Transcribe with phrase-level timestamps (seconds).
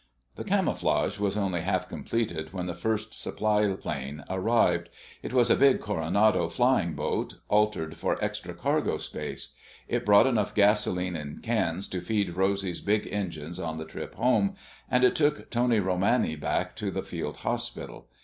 [0.35, 4.89] The camouflage was only half completed when the first supply plane arrived.
[5.21, 9.53] It was a big Coronado flying boat, altered for extra cargo space.
[9.87, 14.55] It brought enough gasoline in cans to feed Rosy's big engines on the trip home,
[14.89, 18.07] and it took Tony Romani back to the field hospital.